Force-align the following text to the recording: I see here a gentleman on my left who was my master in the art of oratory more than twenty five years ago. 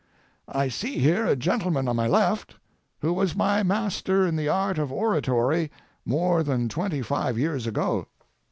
I 0.47 0.67
see 0.69 0.97
here 0.97 1.27
a 1.27 1.35
gentleman 1.35 1.87
on 1.87 1.95
my 1.95 2.07
left 2.07 2.55
who 3.01 3.13
was 3.13 3.35
my 3.35 3.61
master 3.61 4.25
in 4.25 4.35
the 4.35 4.49
art 4.49 4.79
of 4.79 4.91
oratory 4.91 5.69
more 6.07 6.41
than 6.41 6.69
twenty 6.69 7.03
five 7.03 7.37
years 7.37 7.67
ago. 7.67 8.07